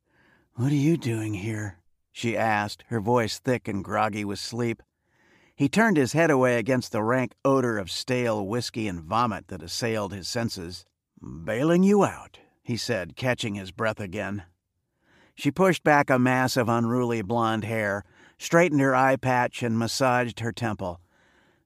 what 0.54 0.70
are 0.70 0.74
you 0.74 0.96
doing 0.96 1.34
here? 1.34 1.78
she 2.12 2.36
asked, 2.36 2.84
her 2.88 3.00
voice 3.00 3.38
thick 3.38 3.66
and 3.66 3.82
groggy 3.82 4.24
with 4.24 4.38
sleep. 4.38 4.82
He 5.56 5.68
turned 5.68 5.96
his 5.96 6.12
head 6.12 6.30
away 6.30 6.58
against 6.58 6.92
the 6.92 7.02
rank 7.02 7.32
odor 7.44 7.78
of 7.78 7.90
stale 7.90 8.46
whiskey 8.46 8.86
and 8.88 9.00
vomit 9.00 9.48
that 9.48 9.62
assailed 9.62 10.12
his 10.12 10.28
senses. 10.28 10.84
Bailing 11.22 11.82
you 11.82 12.04
out, 12.04 12.38
he 12.62 12.76
said, 12.76 13.16
catching 13.16 13.54
his 13.54 13.70
breath 13.70 14.00
again. 14.00 14.44
She 15.34 15.50
pushed 15.50 15.82
back 15.82 16.10
a 16.10 16.18
mass 16.18 16.56
of 16.56 16.68
unruly 16.68 17.22
blonde 17.22 17.64
hair, 17.64 18.04
straightened 18.40 18.80
her 18.80 18.94
eye 18.94 19.16
patch, 19.16 19.62
and 19.62 19.78
massaged 19.78 20.40
her 20.40 20.50
temple. 20.50 20.98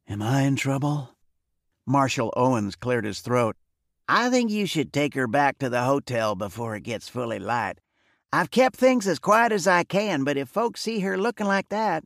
Am 0.08 0.20
I 0.20 0.42
in 0.42 0.56
trouble? 0.56 1.10
Marshal 1.86 2.32
Owens 2.36 2.74
cleared 2.74 3.04
his 3.04 3.20
throat. 3.20 3.56
I 4.08 4.28
think 4.28 4.50
you 4.50 4.66
should 4.66 4.92
take 4.92 5.14
her 5.14 5.28
back 5.28 5.58
to 5.58 5.70
the 5.70 5.84
hotel 5.84 6.34
before 6.34 6.74
it 6.74 6.82
gets 6.82 7.08
fully 7.08 7.38
light. 7.38 7.78
I've 8.32 8.50
kept 8.50 8.76
things 8.76 9.06
as 9.06 9.20
quiet 9.20 9.52
as 9.52 9.68
I 9.68 9.84
can, 9.84 10.24
but 10.24 10.36
if 10.36 10.48
folks 10.48 10.80
see 10.80 10.98
her 11.00 11.16
looking 11.16 11.46
like 11.46 11.68
that. 11.68 12.02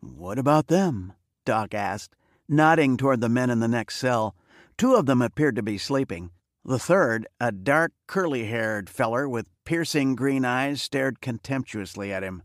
What 0.00 0.38
about 0.38 0.68
them? 0.68 1.12
Doc 1.44 1.74
asked, 1.74 2.16
nodding 2.48 2.96
toward 2.96 3.20
the 3.20 3.28
men 3.28 3.50
in 3.50 3.60
the 3.60 3.68
next 3.68 3.96
cell. 3.96 4.34
Two 4.78 4.94
of 4.94 5.04
them 5.04 5.20
appeared 5.20 5.56
to 5.56 5.62
be 5.62 5.76
sleeping. 5.76 6.30
The 6.64 6.78
third, 6.78 7.26
a 7.38 7.52
dark, 7.52 7.92
curly 8.06 8.46
haired 8.46 8.88
feller 8.88 9.28
with 9.28 9.50
piercing 9.66 10.16
green 10.16 10.44
eyes, 10.46 10.80
stared 10.80 11.20
contemptuously 11.20 12.12
at 12.12 12.22
him. 12.22 12.42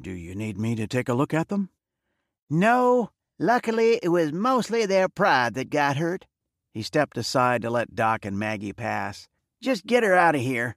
Do 0.00 0.10
you 0.10 0.34
need 0.34 0.58
me 0.58 0.74
to 0.76 0.86
take 0.86 1.08
a 1.08 1.14
look 1.14 1.34
at 1.34 1.48
them? 1.48 1.70
No. 2.48 3.10
Luckily, 3.38 3.98
it 4.02 4.08
was 4.08 4.32
mostly 4.32 4.86
their 4.86 5.08
pride 5.08 5.54
that 5.54 5.70
got 5.70 5.96
hurt. 5.96 6.26
He 6.72 6.82
stepped 6.82 7.18
aside 7.18 7.62
to 7.62 7.70
let 7.70 7.94
Doc 7.94 8.24
and 8.24 8.38
Maggie 8.38 8.72
pass. 8.72 9.28
Just 9.60 9.86
get 9.86 10.02
her 10.02 10.14
out 10.14 10.34
of 10.34 10.40
here. 10.40 10.76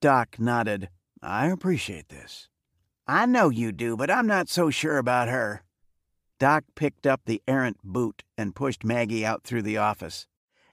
Doc 0.00 0.38
nodded. 0.38 0.88
I 1.22 1.46
appreciate 1.46 2.08
this. 2.08 2.48
I 3.06 3.26
know 3.26 3.48
you 3.48 3.72
do, 3.72 3.96
but 3.96 4.10
I'm 4.10 4.26
not 4.26 4.48
so 4.48 4.70
sure 4.70 4.98
about 4.98 5.28
her. 5.28 5.62
Doc 6.38 6.64
picked 6.74 7.06
up 7.06 7.22
the 7.24 7.42
errant 7.46 7.78
boot 7.82 8.22
and 8.36 8.54
pushed 8.54 8.84
Maggie 8.84 9.24
out 9.24 9.44
through 9.44 9.62
the 9.62 9.78
office. 9.78 10.26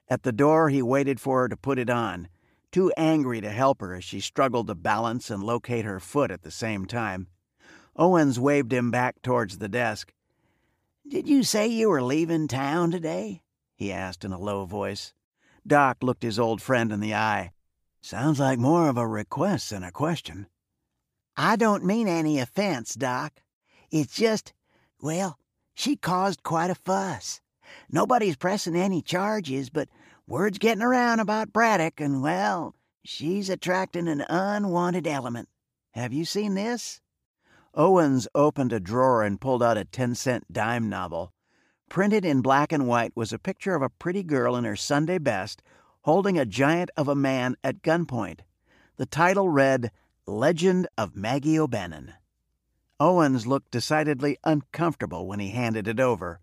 At 0.08 0.22
the 0.22 0.32
door, 0.32 0.68
he 0.68 0.82
waited 0.82 1.20
for 1.20 1.42
her 1.42 1.48
to 1.48 1.56
put 1.56 1.78
it 1.78 1.90
on, 1.90 2.28
too 2.70 2.92
angry 2.96 3.40
to 3.40 3.50
help 3.50 3.80
her 3.80 3.94
as 3.94 4.04
she 4.04 4.20
struggled 4.20 4.66
to 4.66 4.74
balance 4.74 5.30
and 5.30 5.42
locate 5.42 5.84
her 5.84 6.00
foot 6.00 6.30
at 6.30 6.42
the 6.42 6.50
same 6.50 6.86
time. 6.86 7.28
Owens 7.96 8.40
waved 8.40 8.72
him 8.72 8.90
back 8.90 9.20
towards 9.22 9.58
the 9.58 9.68
desk. 9.68 10.12
Did 11.06 11.28
you 11.28 11.42
say 11.42 11.66
you 11.66 11.90
were 11.90 12.02
leaving 12.02 12.48
town 12.48 12.90
today? 12.90 13.42
he 13.74 13.92
asked 13.92 14.24
in 14.24 14.32
a 14.32 14.38
low 14.38 14.64
voice. 14.64 15.12
Doc 15.66 15.98
looked 16.02 16.22
his 16.22 16.38
old 16.38 16.62
friend 16.62 16.92
in 16.92 17.00
the 17.00 17.14
eye. 17.14 17.52
Sounds 18.00 18.40
like 18.40 18.58
more 18.58 18.88
of 18.88 18.96
a 18.96 19.06
request 19.06 19.70
than 19.70 19.84
a 19.84 19.92
question. 19.92 20.46
I 21.36 21.56
don't 21.56 21.84
mean 21.84 22.08
any 22.08 22.38
offense, 22.38 22.94
Doc. 22.94 23.42
It's 23.90 24.16
just, 24.16 24.52
well, 25.00 25.38
she 25.74 25.96
caused 25.96 26.42
quite 26.42 26.70
a 26.70 26.74
fuss. 26.74 27.40
Nobody's 27.90 28.36
pressing 28.36 28.76
any 28.76 29.02
charges, 29.02 29.70
but 29.70 29.88
word's 30.26 30.58
getting 30.58 30.82
around 30.82 31.20
about 31.20 31.52
Braddock, 31.52 32.00
and 32.00 32.22
well, 32.22 32.74
she's 33.04 33.48
attracting 33.48 34.08
an 34.08 34.24
unwanted 34.28 35.06
element. 35.06 35.48
Have 35.92 36.12
you 36.12 36.24
seen 36.24 36.54
this? 36.54 37.00
Owens 37.74 38.28
opened 38.34 38.72
a 38.72 38.80
drawer 38.80 39.22
and 39.22 39.40
pulled 39.40 39.62
out 39.62 39.78
a 39.78 39.84
10 39.84 40.14
cent 40.14 40.52
dime 40.52 40.88
novel. 40.88 41.32
Printed 41.88 42.24
in 42.24 42.42
black 42.42 42.72
and 42.72 42.86
white 42.86 43.16
was 43.16 43.32
a 43.32 43.38
picture 43.38 43.74
of 43.74 43.82
a 43.82 43.88
pretty 43.88 44.22
girl 44.22 44.56
in 44.56 44.64
her 44.64 44.76
Sunday 44.76 45.18
best 45.18 45.62
holding 46.02 46.38
a 46.38 46.44
giant 46.44 46.90
of 46.96 47.08
a 47.08 47.14
man 47.14 47.56
at 47.62 47.82
gunpoint. 47.82 48.40
The 48.96 49.06
title 49.06 49.48
read 49.48 49.90
Legend 50.26 50.88
of 50.98 51.16
Maggie 51.16 51.58
O'Bannen. 51.58 52.14
Owens 53.00 53.46
looked 53.46 53.70
decidedly 53.70 54.36
uncomfortable 54.44 55.26
when 55.26 55.40
he 55.40 55.50
handed 55.50 55.88
it 55.88 55.98
over. 55.98 56.40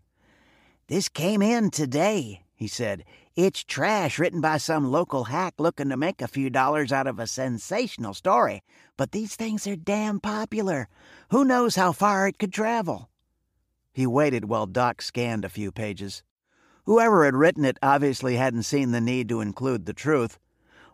This 0.88 1.08
came 1.08 1.42
in 1.42 1.70
today, 1.70 2.44
he 2.54 2.66
said. 2.66 3.04
It's 3.36 3.62
trash 3.62 4.18
written 4.18 4.40
by 4.40 4.56
some 4.58 4.90
local 4.90 5.24
hack 5.24 5.54
looking 5.58 5.88
to 5.90 5.96
make 5.96 6.20
a 6.20 6.26
few 6.26 6.50
dollars 6.50 6.90
out 6.90 7.06
of 7.06 7.20
a 7.20 7.28
sensational 7.28 8.12
story, 8.12 8.62
but 8.96 9.12
these 9.12 9.36
things 9.36 9.68
are 9.68 9.76
damn 9.76 10.18
popular. 10.18 10.88
Who 11.30 11.44
knows 11.44 11.76
how 11.76 11.92
far 11.92 12.26
it 12.26 12.38
could 12.38 12.52
travel? 12.52 13.08
He 13.92 14.04
waited 14.04 14.46
while 14.46 14.66
Doc 14.66 15.00
scanned 15.00 15.44
a 15.44 15.48
few 15.48 15.70
pages. 15.70 16.24
Whoever 16.86 17.24
had 17.24 17.36
written 17.36 17.64
it 17.64 17.78
obviously 17.80 18.34
hadn't 18.34 18.64
seen 18.64 18.90
the 18.90 19.00
need 19.00 19.28
to 19.28 19.40
include 19.40 19.86
the 19.86 19.92
truth. 19.92 20.40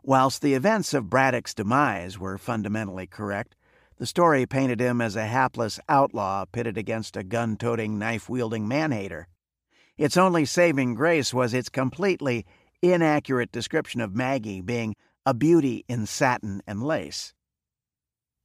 Whilst 0.02 0.42
the 0.42 0.52
events 0.52 0.92
of 0.92 1.08
Braddock's 1.08 1.54
demise 1.54 2.18
were 2.18 2.36
fundamentally 2.36 3.06
correct, 3.06 3.56
the 3.96 4.04
story 4.06 4.44
painted 4.44 4.78
him 4.78 5.00
as 5.00 5.16
a 5.16 5.26
hapless 5.26 5.80
outlaw 5.88 6.44
pitted 6.44 6.76
against 6.76 7.16
a 7.16 7.24
gun 7.24 7.56
toting, 7.56 7.98
knife 7.98 8.28
wielding 8.28 8.68
man 8.68 8.92
hater. 8.92 9.26
Its 9.98 10.16
only 10.16 10.44
saving 10.44 10.94
grace 10.94 11.32
was 11.32 11.54
its 11.54 11.68
completely 11.68 12.44
inaccurate 12.82 13.50
description 13.50 14.00
of 14.00 14.14
Maggie 14.14 14.60
being 14.60 14.94
a 15.24 15.32
beauty 15.32 15.84
in 15.88 16.06
satin 16.06 16.62
and 16.66 16.82
lace. 16.82 17.32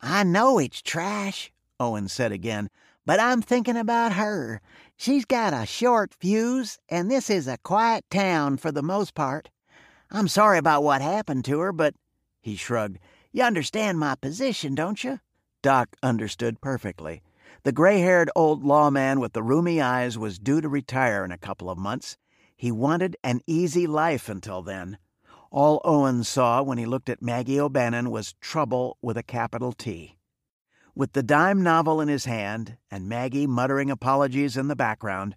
I 0.01 0.23
know 0.23 0.57
it's 0.59 0.81
trash, 0.81 1.51
Owen 1.79 2.07
said 2.07 2.31
again, 2.31 2.69
but 3.05 3.19
I'm 3.19 3.41
thinking 3.41 3.77
about 3.77 4.13
her. 4.13 4.61
She's 4.95 5.25
got 5.25 5.53
a 5.53 5.65
short 5.65 6.13
fuse, 6.13 6.79
and 6.89 7.11
this 7.11 7.29
is 7.29 7.47
a 7.47 7.57
quiet 7.57 8.05
town 8.09 8.57
for 8.57 8.71
the 8.71 8.81
most 8.81 9.13
part. 9.13 9.49
I'm 10.09 10.27
sorry 10.27 10.57
about 10.57 10.83
what 10.83 11.01
happened 11.01 11.45
to 11.45 11.59
her, 11.59 11.71
but 11.71 11.95
he 12.41 12.55
shrugged. 12.55 12.99
You 13.31 13.43
understand 13.43 13.99
my 13.99 14.15
position, 14.15 14.75
don't 14.75 15.03
you? 15.03 15.19
Doc 15.61 15.95
understood 16.01 16.61
perfectly. 16.61 17.21
The 17.63 17.71
gray 17.71 17.99
haired 17.99 18.29
old 18.35 18.63
lawman 18.63 19.19
with 19.19 19.33
the 19.33 19.43
rheumy 19.43 19.81
eyes 19.81 20.17
was 20.17 20.39
due 20.39 20.61
to 20.61 20.69
retire 20.69 21.23
in 21.23 21.31
a 21.31 21.37
couple 21.37 21.69
of 21.69 21.77
months. 21.77 22.17
He 22.55 22.71
wanted 22.71 23.17
an 23.23 23.41
easy 23.47 23.87
life 23.87 24.29
until 24.29 24.61
then. 24.61 24.97
All 25.51 25.81
Owen 25.83 26.23
saw 26.23 26.63
when 26.63 26.77
he 26.77 26.85
looked 26.85 27.09
at 27.09 27.21
Maggie 27.21 27.59
O'Bannen 27.59 28.09
was 28.09 28.33
trouble 28.33 28.97
with 29.01 29.17
a 29.17 29.23
capital 29.23 29.73
T. 29.73 30.17
With 30.95 31.13
the 31.13 31.23
dime 31.23 31.61
novel 31.61 32.01
in 32.01 32.07
his 32.07 32.25
hand 32.25 32.77
and 32.89 33.09
Maggie 33.09 33.47
muttering 33.47 33.89
apologies 33.89 34.57
in 34.57 34.67
the 34.67 34.75
background, 34.75 35.35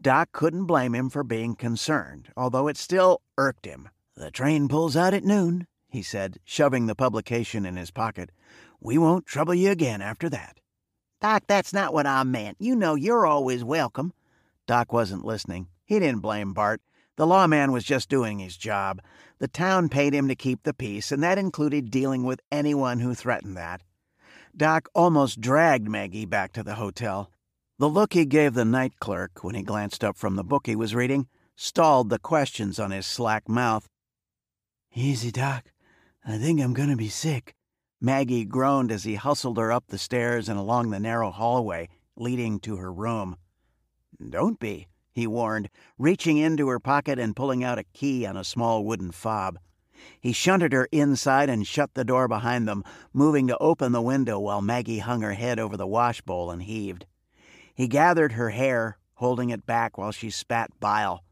Doc 0.00 0.30
couldn't 0.32 0.66
blame 0.66 0.94
him 0.94 1.10
for 1.10 1.22
being 1.22 1.54
concerned, 1.54 2.28
although 2.36 2.68
it 2.68 2.76
still 2.76 3.22
irked 3.38 3.66
him. 3.66 3.88
The 4.16 4.30
train 4.30 4.68
pulls 4.68 4.96
out 4.96 5.14
at 5.14 5.24
noon, 5.24 5.66
he 5.88 6.02
said, 6.02 6.38
shoving 6.44 6.86
the 6.86 6.94
publication 6.94 7.66
in 7.66 7.76
his 7.76 7.90
pocket. 7.90 8.30
We 8.80 8.98
won't 8.98 9.26
trouble 9.26 9.54
you 9.54 9.70
again 9.70 10.02
after 10.02 10.28
that. 10.30 10.60
Doc, 11.26 11.42
that's 11.48 11.72
not 11.72 11.92
what 11.92 12.06
I 12.06 12.22
meant. 12.22 12.56
You 12.60 12.76
know 12.76 12.94
you're 12.94 13.26
always 13.26 13.64
welcome. 13.64 14.12
Doc 14.68 14.92
wasn't 14.92 15.24
listening. 15.24 15.66
He 15.84 15.98
didn't 15.98 16.20
blame 16.20 16.52
Bart. 16.52 16.80
The 17.16 17.26
lawman 17.26 17.72
was 17.72 17.82
just 17.82 18.08
doing 18.08 18.38
his 18.38 18.56
job. 18.56 19.02
The 19.40 19.48
town 19.48 19.88
paid 19.88 20.14
him 20.14 20.28
to 20.28 20.36
keep 20.36 20.62
the 20.62 20.72
peace, 20.72 21.10
and 21.10 21.20
that 21.24 21.36
included 21.36 21.90
dealing 21.90 22.22
with 22.22 22.42
anyone 22.52 23.00
who 23.00 23.12
threatened 23.12 23.56
that. 23.56 23.82
Doc 24.56 24.88
almost 24.94 25.40
dragged 25.40 25.88
Maggie 25.88 26.26
back 26.26 26.52
to 26.52 26.62
the 26.62 26.76
hotel. 26.76 27.32
The 27.80 27.88
look 27.88 28.12
he 28.12 28.24
gave 28.24 28.54
the 28.54 28.64
night 28.64 29.00
clerk 29.00 29.42
when 29.42 29.56
he 29.56 29.64
glanced 29.64 30.04
up 30.04 30.16
from 30.16 30.36
the 30.36 30.44
book 30.44 30.68
he 30.68 30.76
was 30.76 30.94
reading 30.94 31.26
stalled 31.56 32.08
the 32.08 32.20
questions 32.20 32.78
on 32.78 32.92
his 32.92 33.04
slack 33.04 33.48
mouth. 33.48 33.88
Easy, 34.94 35.32
Doc. 35.32 35.72
I 36.24 36.38
think 36.38 36.60
I'm 36.60 36.72
going 36.72 36.90
to 36.90 36.96
be 36.96 37.08
sick. 37.08 37.55
Maggie 38.00 38.44
groaned 38.44 38.92
as 38.92 39.04
he 39.04 39.14
hustled 39.14 39.56
her 39.56 39.72
up 39.72 39.86
the 39.86 39.98
stairs 39.98 40.48
and 40.48 40.58
along 40.58 40.90
the 40.90 41.00
narrow 41.00 41.30
hallway 41.30 41.88
leading 42.16 42.60
to 42.60 42.76
her 42.76 42.92
room. 42.92 43.36
Don't 44.30 44.58
be, 44.58 44.88
he 45.12 45.26
warned, 45.26 45.70
reaching 45.98 46.36
into 46.36 46.68
her 46.68 46.78
pocket 46.78 47.18
and 47.18 47.34
pulling 47.34 47.64
out 47.64 47.78
a 47.78 47.84
key 47.84 48.26
on 48.26 48.36
a 48.36 48.44
small 48.44 48.84
wooden 48.84 49.12
fob. 49.12 49.58
He 50.20 50.32
shunted 50.32 50.72
her 50.72 50.88
inside 50.92 51.48
and 51.48 51.66
shut 51.66 51.94
the 51.94 52.04
door 52.04 52.28
behind 52.28 52.68
them, 52.68 52.84
moving 53.14 53.46
to 53.46 53.58
open 53.58 53.92
the 53.92 54.02
window 54.02 54.38
while 54.38 54.60
Maggie 54.60 54.98
hung 54.98 55.22
her 55.22 55.32
head 55.32 55.58
over 55.58 55.76
the 55.76 55.86
washbowl 55.86 56.50
and 56.50 56.62
heaved. 56.62 57.06
He 57.74 57.88
gathered 57.88 58.32
her 58.32 58.50
hair, 58.50 58.98
holding 59.14 59.48
it 59.50 59.64
back 59.64 59.96
while 59.96 60.12
she 60.12 60.28
spat 60.28 60.70
bile. 60.80 61.24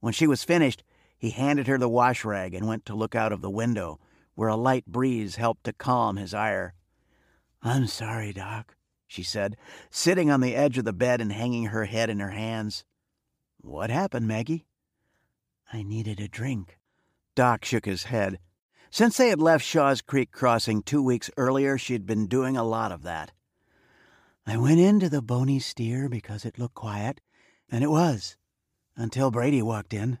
When 0.00 0.14
she 0.14 0.26
was 0.26 0.44
finished, 0.44 0.82
he 1.18 1.30
handed 1.30 1.66
her 1.66 1.76
the 1.76 1.88
wash 1.88 2.24
rag 2.24 2.54
and 2.54 2.66
went 2.66 2.86
to 2.86 2.94
look 2.94 3.14
out 3.14 3.32
of 3.32 3.42
the 3.42 3.50
window, 3.50 4.00
where 4.40 4.48
a 4.48 4.56
light 4.56 4.86
breeze 4.86 5.36
helped 5.36 5.64
to 5.64 5.72
calm 5.74 6.16
his 6.16 6.32
ire. 6.32 6.72
I'm 7.62 7.86
sorry, 7.86 8.32
Doc, 8.32 8.74
she 9.06 9.22
said, 9.22 9.54
sitting 9.90 10.30
on 10.30 10.40
the 10.40 10.56
edge 10.56 10.78
of 10.78 10.86
the 10.86 10.94
bed 10.94 11.20
and 11.20 11.30
hanging 11.30 11.66
her 11.66 11.84
head 11.84 12.08
in 12.08 12.20
her 12.20 12.30
hands. 12.30 12.86
What 13.60 13.90
happened, 13.90 14.26
Maggie? 14.26 14.64
I 15.70 15.82
needed 15.82 16.20
a 16.20 16.26
drink. 16.26 16.78
Doc 17.34 17.66
shook 17.66 17.84
his 17.84 18.04
head. 18.04 18.38
Since 18.90 19.18
they 19.18 19.28
had 19.28 19.42
left 19.42 19.62
Shaw's 19.62 20.00
Creek 20.00 20.32
crossing 20.32 20.82
two 20.82 21.02
weeks 21.02 21.30
earlier, 21.36 21.76
she'd 21.76 22.06
been 22.06 22.26
doing 22.26 22.56
a 22.56 22.64
lot 22.64 22.92
of 22.92 23.02
that. 23.02 23.32
I 24.46 24.56
went 24.56 24.80
into 24.80 25.10
the 25.10 25.20
Bony 25.20 25.58
Steer 25.58 26.08
because 26.08 26.46
it 26.46 26.58
looked 26.58 26.76
quiet, 26.76 27.20
and 27.70 27.84
it 27.84 27.90
was, 27.90 28.38
until 28.96 29.30
Brady 29.30 29.60
walked 29.60 29.92
in. 29.92 30.18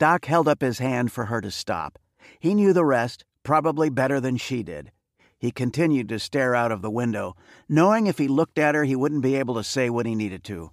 Doc 0.00 0.24
held 0.24 0.48
up 0.48 0.60
his 0.60 0.80
hand 0.80 1.12
for 1.12 1.26
her 1.26 1.40
to 1.40 1.52
stop. 1.52 2.00
He 2.40 2.52
knew 2.52 2.72
the 2.72 2.84
rest, 2.84 3.24
probably 3.44 3.88
better 3.88 4.20
than 4.20 4.36
she 4.36 4.64
did. 4.64 4.90
He 5.38 5.52
continued 5.52 6.08
to 6.08 6.18
stare 6.18 6.54
out 6.54 6.72
of 6.72 6.82
the 6.82 6.90
window, 6.90 7.36
knowing 7.68 8.06
if 8.06 8.18
he 8.18 8.26
looked 8.26 8.58
at 8.58 8.74
her 8.74 8.84
he 8.84 8.96
wouldn't 8.96 9.22
be 9.22 9.36
able 9.36 9.54
to 9.54 9.62
say 9.62 9.90
what 9.90 10.06
he 10.06 10.14
needed 10.14 10.42
to. 10.44 10.72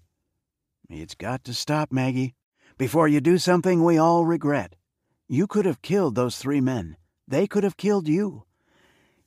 It's 0.89 1.13
got 1.13 1.43
to 1.43 1.53
stop, 1.53 1.91
Maggie, 1.91 2.35
before 2.77 3.07
you 3.07 3.21
do 3.21 3.37
something 3.37 3.83
we 3.83 3.97
all 3.97 4.25
regret. 4.25 4.75
You 5.27 5.47
could 5.47 5.65
have 5.65 5.81
killed 5.81 6.15
those 6.15 6.37
three 6.37 6.61
men. 6.61 6.97
They 7.27 7.47
could 7.47 7.63
have 7.63 7.77
killed 7.77 8.07
you. 8.07 8.43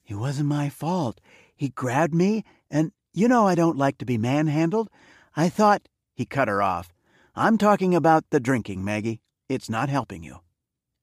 It 0.06 0.16
wasn't 0.16 0.48
my 0.48 0.68
fault. 0.68 1.20
He 1.56 1.68
grabbed 1.70 2.14
me, 2.14 2.44
and 2.70 2.92
you 3.12 3.28
know 3.28 3.46
I 3.46 3.54
don't 3.54 3.78
like 3.78 3.98
to 3.98 4.04
be 4.04 4.18
manhandled. 4.18 4.90
I 5.36 5.48
thought. 5.48 5.88
He 6.14 6.26
cut 6.26 6.48
her 6.48 6.62
off. 6.62 6.92
I'm 7.34 7.58
talking 7.58 7.94
about 7.94 8.30
the 8.30 8.38
drinking, 8.38 8.84
Maggie. 8.84 9.20
It's 9.48 9.68
not 9.68 9.88
helping 9.88 10.22
you. 10.22 10.40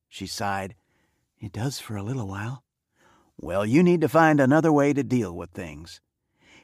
She 0.07 0.27
sighed. 0.27 0.75
It 1.41 1.53
does 1.53 1.79
for 1.79 1.97
a 1.97 2.03
little 2.03 2.27
while. 2.27 2.63
Well, 3.35 3.65
you 3.65 3.81
need 3.81 4.01
to 4.01 4.07
find 4.07 4.39
another 4.39 4.71
way 4.71 4.93
to 4.93 5.03
deal 5.03 5.35
with 5.35 5.49
things. 5.49 5.99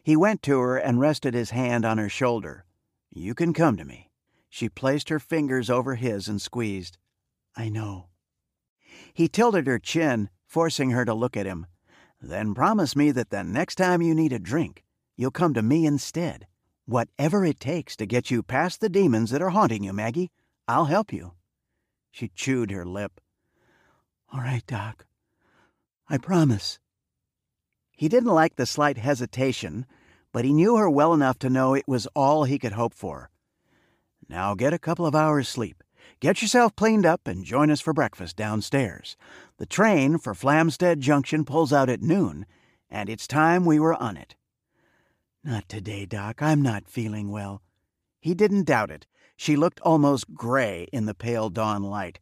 He 0.03 0.15
went 0.15 0.43
to 0.43 0.59
her 0.59 0.77
and 0.77 0.99
rested 0.99 1.33
his 1.33 1.49
hand 1.49 1.83
on 1.83 1.97
her 1.97 2.09
shoulder. 2.09 2.63
You 3.09 3.33
can 3.33 3.53
come 3.53 3.75
to 3.77 3.83
me. 3.83 4.11
She 4.49 4.69
placed 4.69 5.09
her 5.09 5.19
fingers 5.19 5.71
over 5.71 5.95
his 5.95 6.27
and 6.27 6.39
squeezed. 6.39 6.99
I 7.55 7.69
know. 7.69 8.09
He 9.15 9.27
tilted 9.27 9.65
her 9.65 9.79
chin, 9.79 10.29
forcing 10.45 10.91
her 10.91 11.05
to 11.05 11.13
look 11.15 11.35
at 11.35 11.47
him. 11.47 11.65
Then 12.21 12.53
promise 12.53 12.95
me 12.95 13.09
that 13.11 13.31
the 13.31 13.43
next 13.43 13.75
time 13.75 14.03
you 14.03 14.13
need 14.13 14.31
a 14.31 14.37
drink, 14.37 14.83
you'll 15.15 15.31
come 15.31 15.55
to 15.55 15.63
me 15.63 15.87
instead. 15.87 16.45
Whatever 16.85 17.43
it 17.43 17.59
takes 17.59 17.95
to 17.95 18.05
get 18.05 18.29
you 18.29 18.43
past 18.43 18.79
the 18.79 18.89
demons 18.89 19.31
that 19.31 19.41
are 19.41 19.49
haunting 19.49 19.83
you, 19.83 19.91
Maggie, 19.91 20.29
I'll 20.67 20.85
help 20.85 21.11
you. 21.11 21.33
She 22.11 22.29
chewed 22.29 22.69
her 22.69 22.85
lip. 22.85 23.19
All 24.33 24.41
right, 24.41 24.65
Doc. 24.67 25.05
I 26.09 26.17
promise. 26.17 26.79
He 27.91 28.07
didn't 28.07 28.33
like 28.33 28.55
the 28.55 28.65
slight 28.65 28.97
hesitation, 28.97 29.85
but 30.31 30.45
he 30.45 30.53
knew 30.53 30.77
her 30.77 30.89
well 30.89 31.13
enough 31.13 31.39
to 31.39 31.49
know 31.49 31.73
it 31.73 31.87
was 31.87 32.07
all 32.15 32.43
he 32.43 32.59
could 32.59 32.73
hope 32.73 32.93
for. 32.93 33.29
Now 34.29 34.55
get 34.55 34.73
a 34.73 34.79
couple 34.79 35.05
of 35.05 35.15
hours' 35.15 35.49
sleep. 35.49 35.83
Get 36.19 36.41
yourself 36.41 36.75
cleaned 36.75 37.05
up 37.05 37.27
and 37.27 37.43
join 37.43 37.69
us 37.69 37.81
for 37.81 37.93
breakfast 37.93 38.35
downstairs. 38.35 39.17
The 39.57 39.65
train 39.65 40.17
for 40.17 40.33
Flamstead 40.33 40.99
Junction 40.99 41.45
pulls 41.45 41.71
out 41.71 41.89
at 41.89 42.01
noon, 42.01 42.45
and 42.89 43.09
it's 43.09 43.27
time 43.27 43.65
we 43.65 43.79
were 43.79 43.93
on 43.95 44.17
it. 44.17 44.35
Not 45.43 45.69
today, 45.69 46.05
Doc. 46.05 46.41
I'm 46.41 46.61
not 46.61 46.89
feeling 46.89 47.31
well. 47.31 47.61
He 48.19 48.33
didn't 48.33 48.65
doubt 48.65 48.91
it. 48.91 49.05
She 49.35 49.55
looked 49.55 49.79
almost 49.81 50.33
gray 50.33 50.87
in 50.91 51.05
the 51.05 51.13
pale 51.13 51.49
dawn 51.49 51.83
light. 51.83 52.19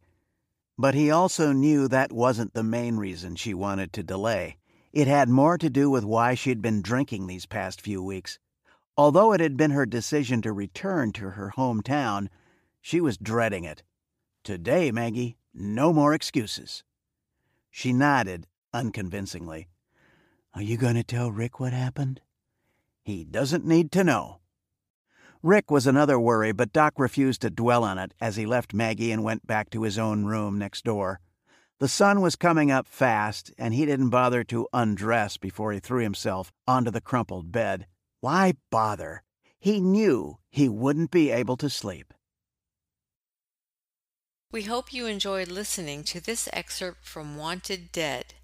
But 0.78 0.94
he 0.94 1.10
also 1.10 1.52
knew 1.52 1.88
that 1.88 2.12
wasn't 2.12 2.52
the 2.52 2.62
main 2.62 2.96
reason 2.96 3.34
she 3.34 3.54
wanted 3.54 3.92
to 3.94 4.02
delay. 4.02 4.58
It 4.92 5.06
had 5.08 5.28
more 5.28 5.56
to 5.58 5.70
do 5.70 5.88
with 5.88 6.04
why 6.04 6.34
she'd 6.34 6.60
been 6.60 6.82
drinking 6.82 7.26
these 7.26 7.46
past 7.46 7.80
few 7.80 8.02
weeks. 8.02 8.38
Although 8.96 9.32
it 9.32 9.40
had 9.40 9.56
been 9.56 9.70
her 9.72 9.86
decision 9.86 10.42
to 10.42 10.52
return 10.52 11.12
to 11.12 11.30
her 11.30 11.52
hometown, 11.56 12.28
she 12.80 13.00
was 13.00 13.16
dreading 13.16 13.64
it. 13.64 13.82
Today, 14.44 14.90
Maggie, 14.90 15.36
no 15.52 15.92
more 15.92 16.14
excuses. 16.14 16.84
She 17.70 17.92
nodded 17.92 18.46
unconvincingly. 18.72 19.68
Are 20.54 20.62
you 20.62 20.76
going 20.76 20.94
to 20.94 21.04
tell 21.04 21.30
Rick 21.30 21.58
what 21.58 21.72
happened? 21.72 22.20
He 23.02 23.24
doesn't 23.24 23.66
need 23.66 23.92
to 23.92 24.04
know. 24.04 24.40
Rick 25.42 25.70
was 25.70 25.86
another 25.86 26.18
worry, 26.18 26.52
but 26.52 26.72
Doc 26.72 26.94
refused 26.98 27.42
to 27.42 27.50
dwell 27.50 27.84
on 27.84 27.98
it 27.98 28.14
as 28.20 28.36
he 28.36 28.46
left 28.46 28.74
Maggie 28.74 29.12
and 29.12 29.22
went 29.22 29.46
back 29.46 29.70
to 29.70 29.82
his 29.82 29.98
own 29.98 30.24
room 30.24 30.58
next 30.58 30.84
door. 30.84 31.20
The 31.78 31.88
sun 31.88 32.22
was 32.22 32.36
coming 32.36 32.70
up 32.70 32.86
fast, 32.86 33.52
and 33.58 33.74
he 33.74 33.84
didn't 33.84 34.08
bother 34.08 34.42
to 34.44 34.68
undress 34.72 35.36
before 35.36 35.72
he 35.72 35.78
threw 35.78 36.02
himself 36.02 36.52
onto 36.66 36.90
the 36.90 37.02
crumpled 37.02 37.52
bed. 37.52 37.86
Why 38.20 38.54
bother? 38.70 39.22
He 39.58 39.80
knew 39.80 40.38
he 40.48 40.68
wouldn't 40.68 41.10
be 41.10 41.30
able 41.30 41.56
to 41.58 41.68
sleep. 41.68 42.14
We 44.50 44.62
hope 44.62 44.92
you 44.92 45.06
enjoyed 45.06 45.48
listening 45.48 46.02
to 46.04 46.20
this 46.20 46.48
excerpt 46.52 47.04
from 47.04 47.36
Wanted 47.36 47.92
Dead. 47.92 48.34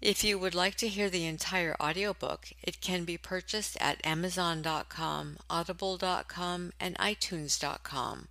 If 0.00 0.22
you 0.22 0.38
would 0.38 0.54
like 0.54 0.76
to 0.76 0.88
hear 0.88 1.10
the 1.10 1.26
entire 1.26 1.74
audiobook, 1.80 2.50
it 2.62 2.80
can 2.80 3.04
be 3.04 3.18
purchased 3.18 3.76
at 3.80 4.04
Amazon.com, 4.06 5.38
Audible.com, 5.50 6.72
and 6.78 6.96
iTunes.com. 6.98 8.28